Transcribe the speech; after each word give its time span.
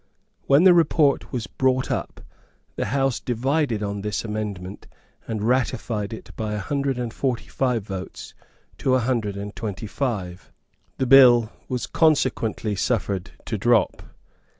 When 0.47 0.63
the 0.63 0.73
report 0.73 1.31
was 1.31 1.45
brought 1.45 1.91
up 1.91 2.21
the 2.75 2.85
House 2.85 3.19
divided 3.19 3.83
on 3.83 4.01
this 4.01 4.25
amendment, 4.25 4.87
and 5.27 5.43
ratified 5.43 6.11
it 6.11 6.31
by 6.35 6.53
a 6.53 6.57
hundred 6.57 6.97
and 6.97 7.13
forty 7.13 7.47
five 7.47 7.83
votes 7.83 8.33
to 8.79 8.95
a 8.95 8.99
hundred 8.99 9.37
and 9.37 9.55
twenty 9.55 9.85
five. 9.85 10.51
The 10.97 11.05
bill 11.05 11.51
was 11.69 11.85
consequently 11.85 12.75
suffered 12.75 13.29
to 13.45 13.59
drop. 13.59 14.01